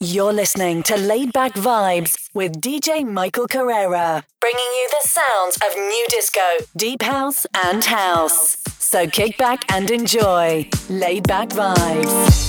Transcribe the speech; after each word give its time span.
You're 0.00 0.32
listening 0.32 0.84
to 0.84 0.96
Laid 0.96 1.32
Back 1.32 1.54
Vibes 1.54 2.28
with 2.32 2.60
DJ 2.60 3.04
Michael 3.04 3.48
Carrera, 3.48 4.22
bringing 4.38 4.60
you 4.60 4.88
the 4.90 5.08
sounds 5.08 5.56
of 5.56 5.74
new 5.74 6.06
disco, 6.08 6.40
deep 6.76 7.02
house, 7.02 7.48
and 7.64 7.84
house. 7.84 8.58
So 8.78 9.08
kick 9.08 9.36
back 9.38 9.64
and 9.72 9.90
enjoy 9.90 10.70
Laid 10.88 11.26
Back 11.26 11.48
Vibes. 11.48 12.47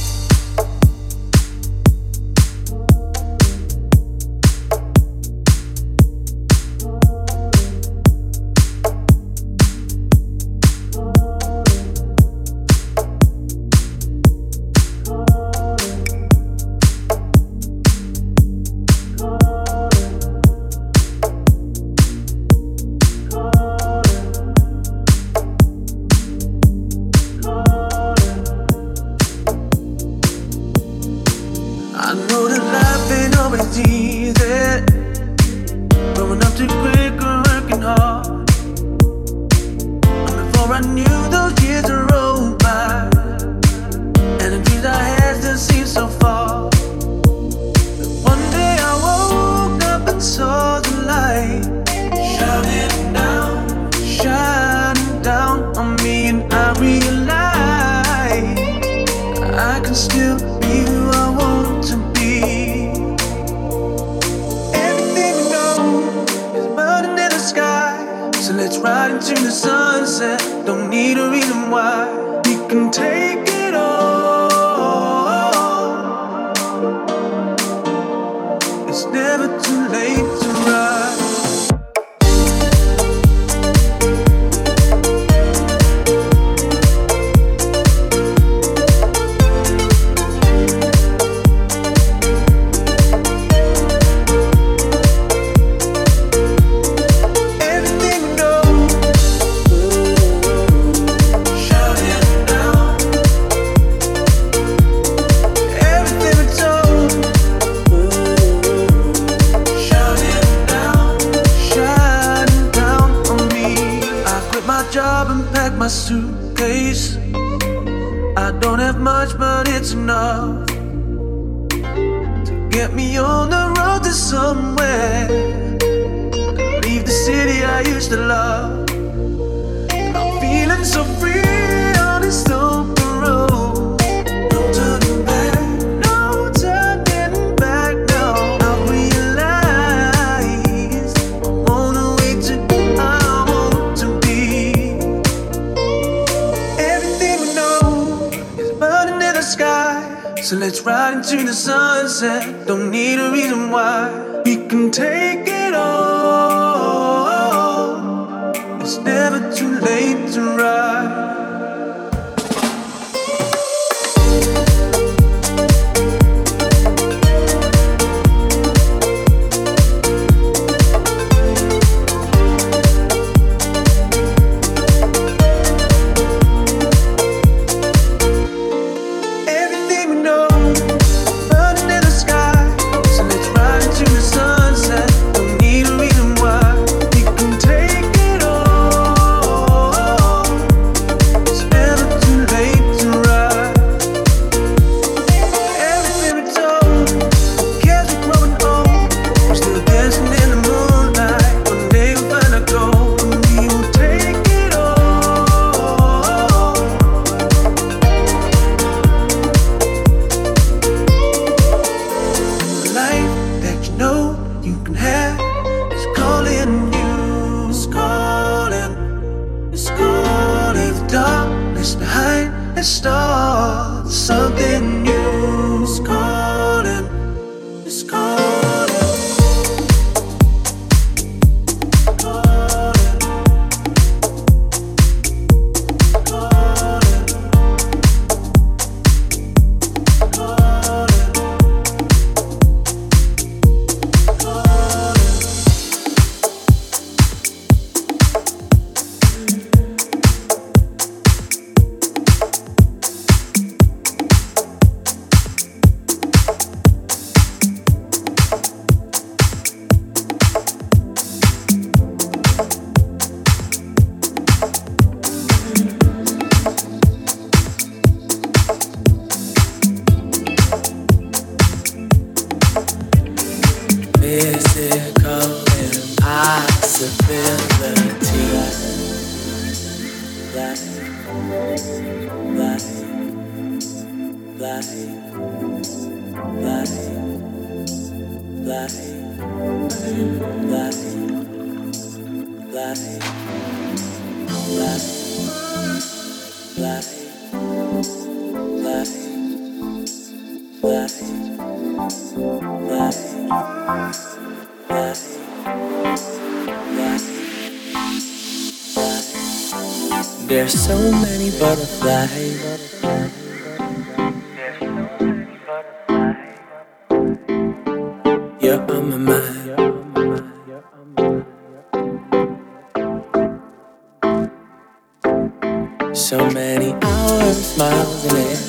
So 326.19 326.38
many 326.51 326.92
hours, 327.01 327.77
miles 327.77 328.25
in. 328.33 328.69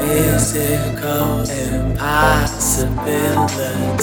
Physical 0.00 1.44
impossibility. 1.50 3.93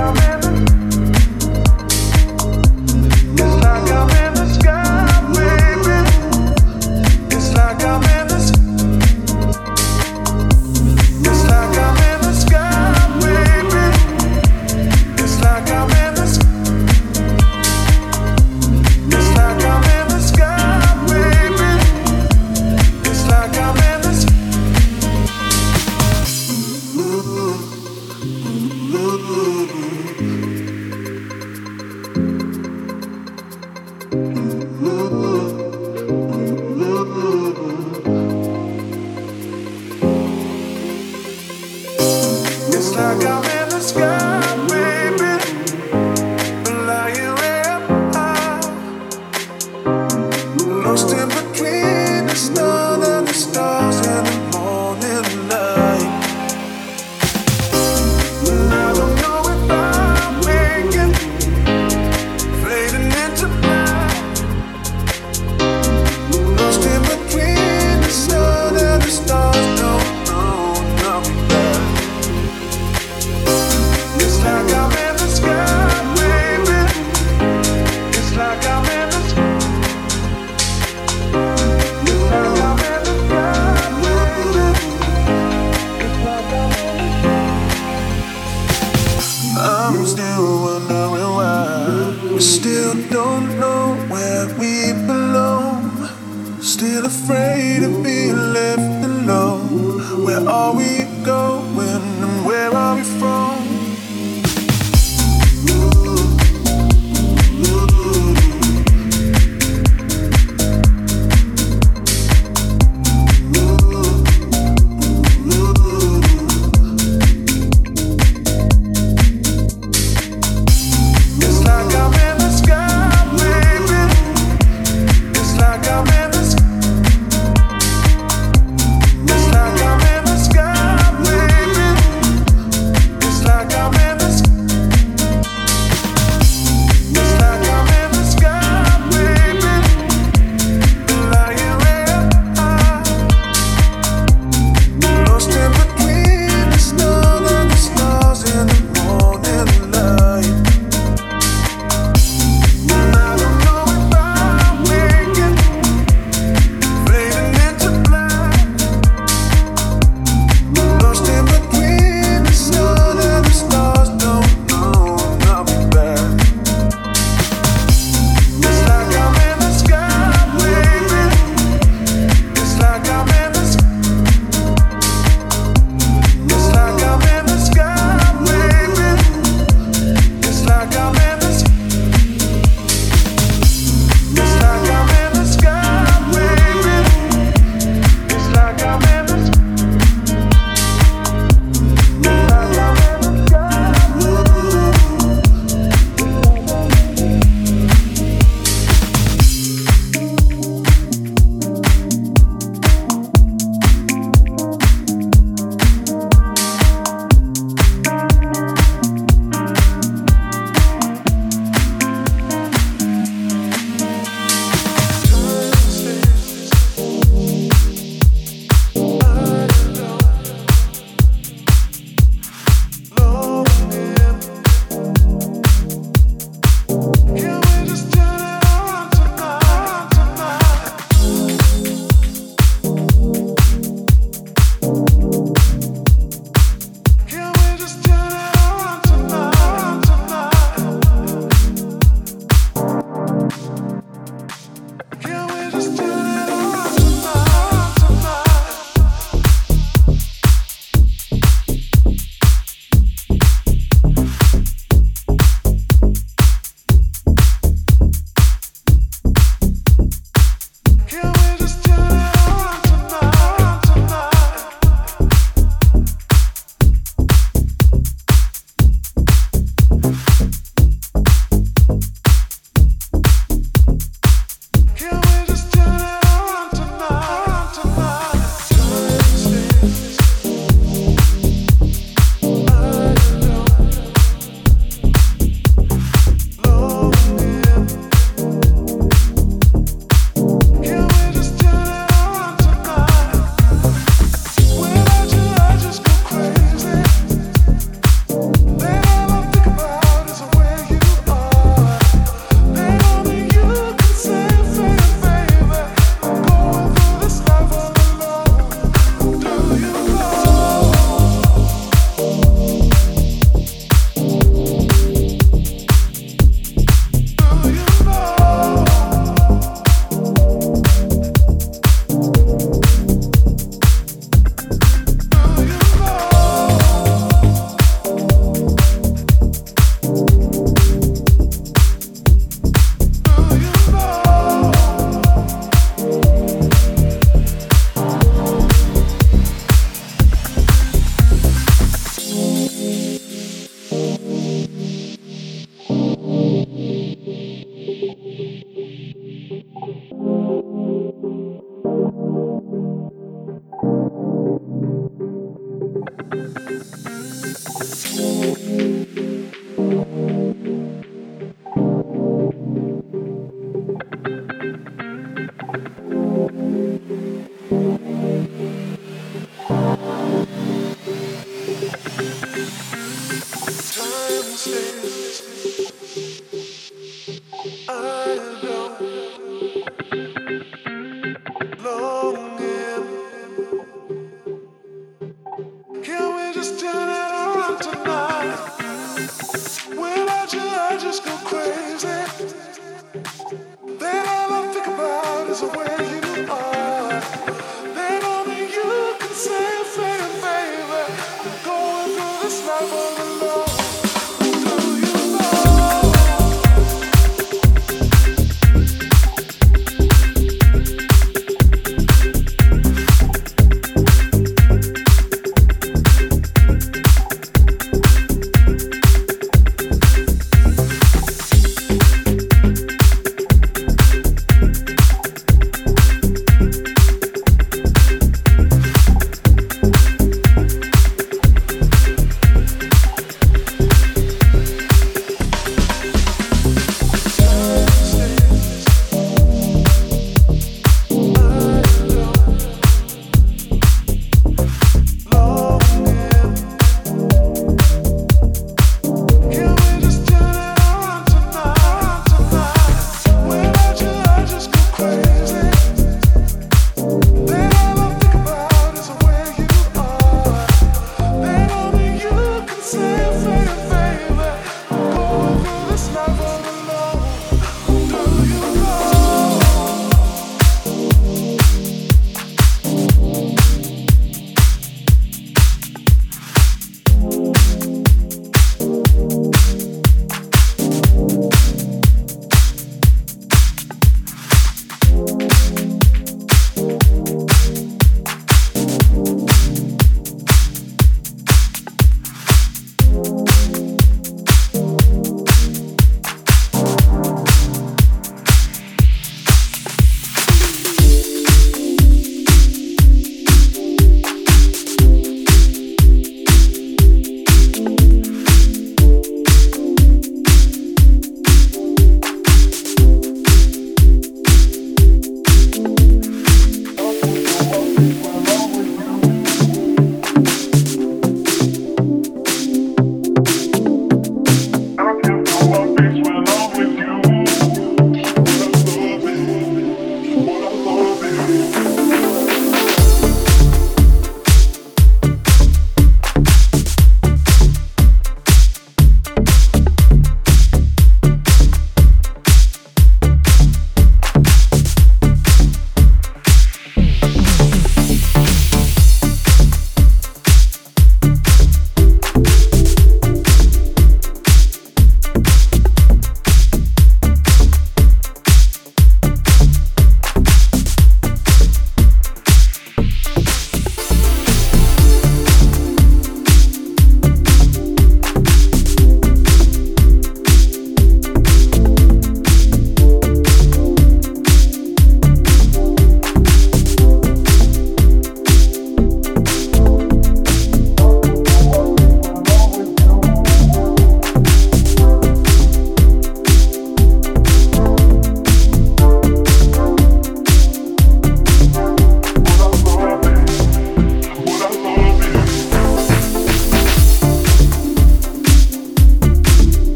Bye. 0.00 0.29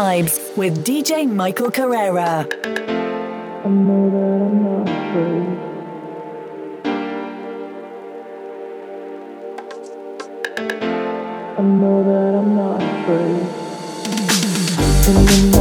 Vibes 0.00 0.34
with 0.56 0.82
DJ 0.82 1.30
Michael 1.30 1.70
Carrera. 1.70 2.48
I 2.48 3.68
know 3.68 4.08
that 4.14 4.40
I'm 4.46 4.62
not 4.64 4.88
afraid. 4.96 5.48
I 11.58 11.60
know 11.80 11.98
that 12.08 12.32
I'm 12.40 12.50
not 12.56 12.80
afraid. 15.52 15.59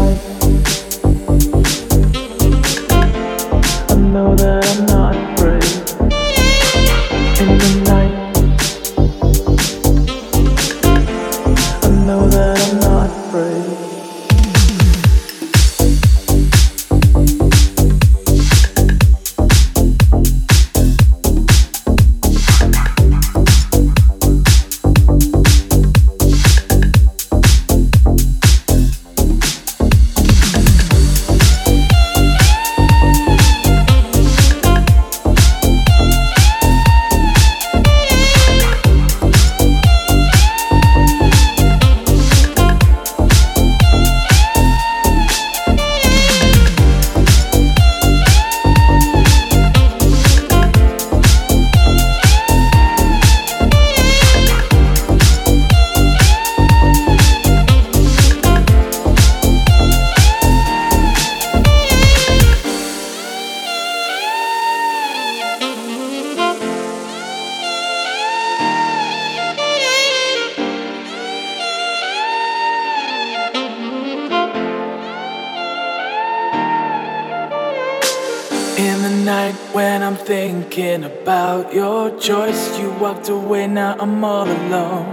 You 82.79 82.91
walked 82.91 83.29
away, 83.29 83.67
now 83.67 83.95
I'm 83.99 84.23
all 84.23 84.47
alone. 84.47 85.09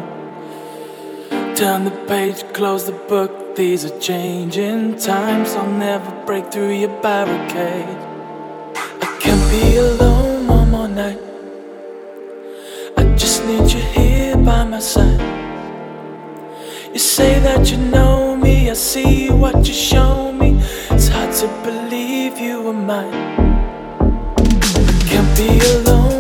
Turn 1.56 1.84
the 1.84 1.96
page, 2.06 2.42
close 2.52 2.86
the 2.86 2.92
book, 2.92 3.56
these 3.56 3.84
are 3.84 3.98
changing 3.98 4.96
times. 4.98 5.54
I'll 5.54 5.70
never 5.70 6.10
break 6.26 6.52
through 6.52 6.74
your 6.74 6.94
barricade. 7.00 7.98
I 9.06 9.18
can't 9.20 9.50
be 9.50 9.76
alone 9.78 10.46
one 10.46 10.70
more 10.70 10.88
night. 10.88 11.18
I 12.96 13.02
just 13.16 13.44
need 13.46 13.72
you 13.72 13.80
here 13.80 14.36
by 14.36 14.64
my 14.64 14.78
side. 14.78 15.20
You 16.92 16.98
say 16.98 17.40
that 17.40 17.70
you 17.70 17.78
know 17.78 18.36
me, 18.36 18.70
I 18.70 18.74
see 18.74 19.30
what 19.30 19.66
you 19.66 19.74
show 19.74 20.32
me. 20.32 20.60
It's 20.90 21.08
hard 21.08 21.32
to 21.40 21.46
believe 21.64 22.38
you 22.38 22.62
were 22.62 22.80
mine. 22.92 23.12
Can't 25.10 25.30
be 25.36 25.48
alone 25.74 26.15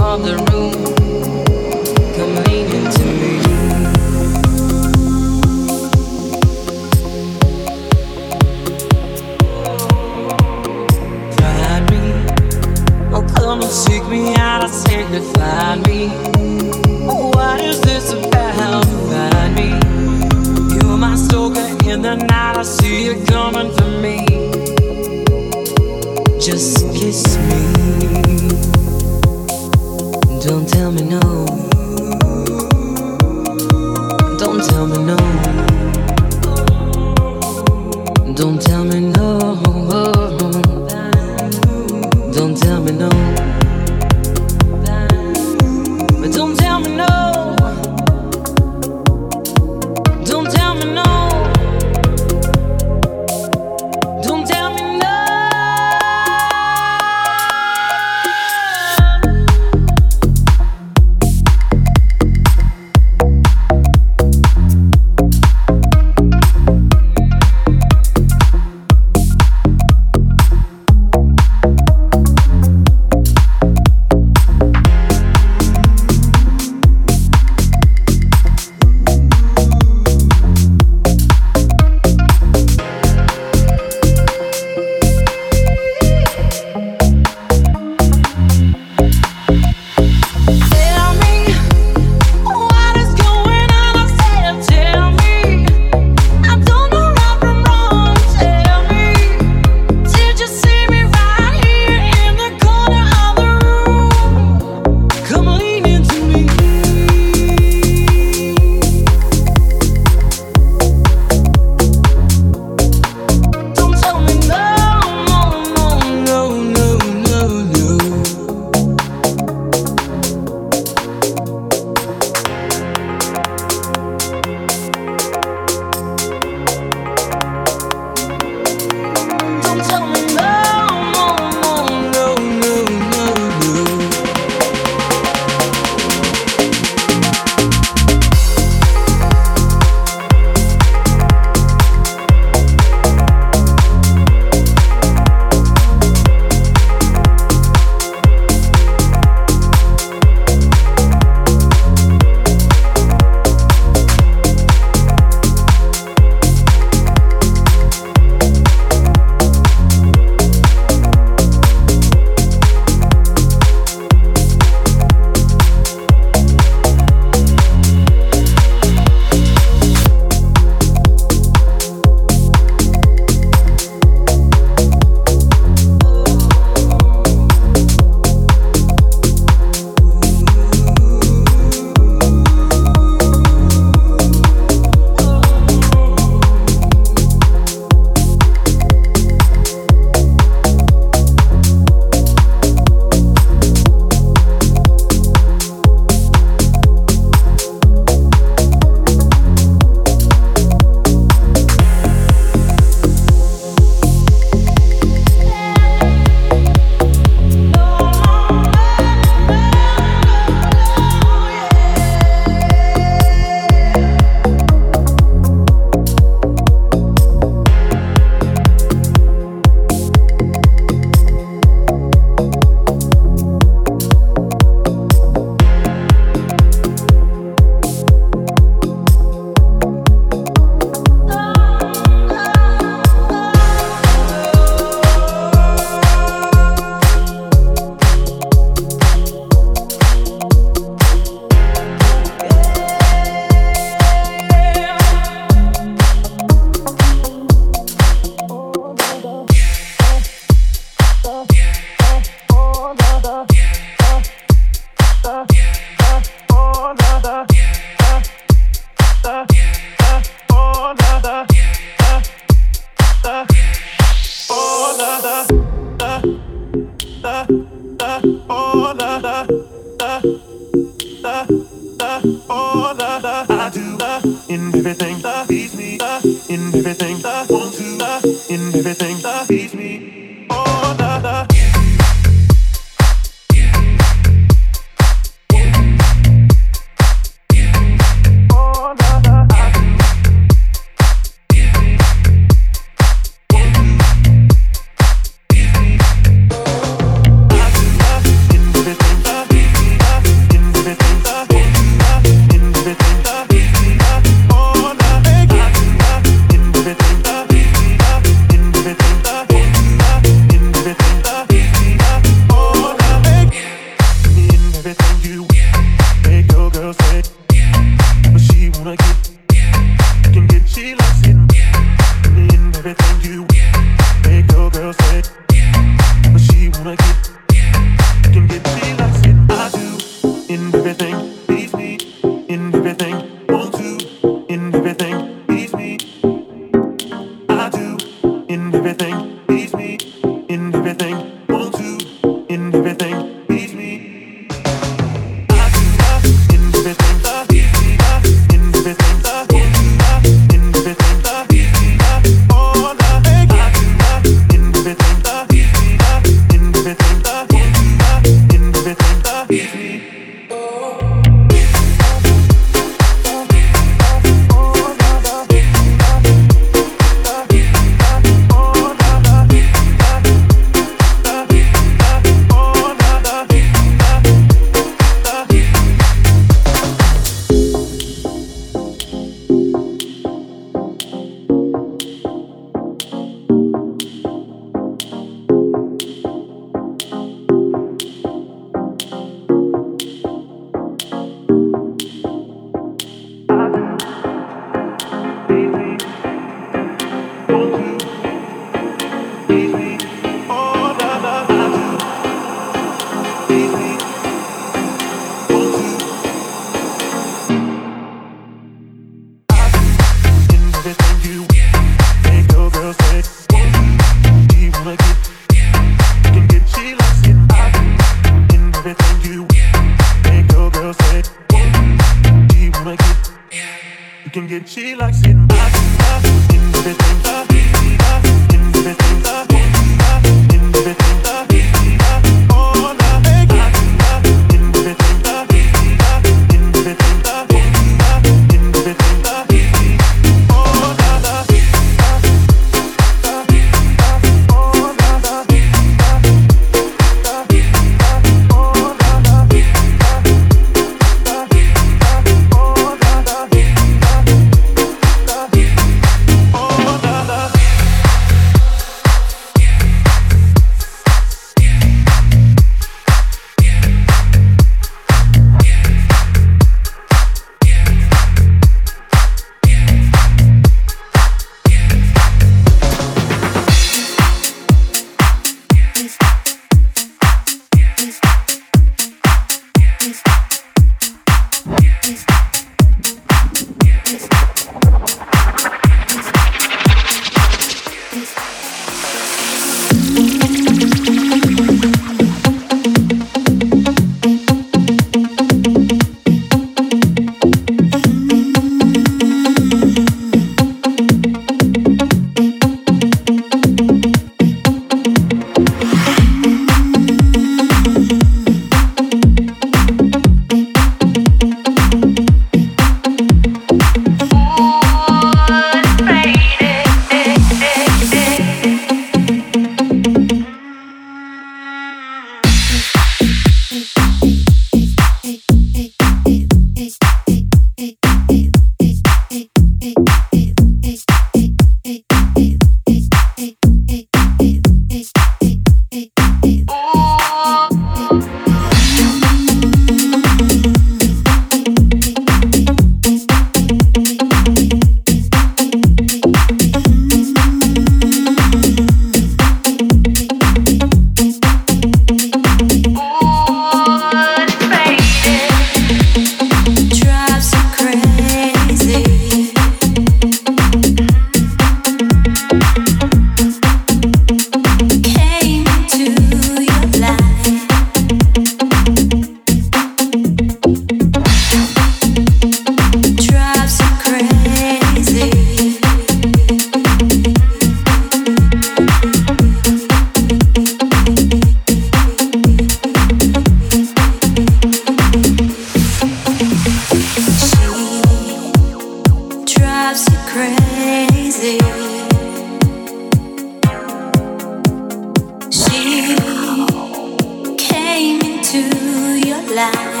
she 599.51 600.00